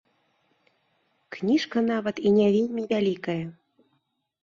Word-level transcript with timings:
Кніжка 1.37 1.77
нават 1.91 2.25
і 2.27 2.35
не 2.41 2.47
вельмі 2.59 2.83
вялікая. 2.97 3.41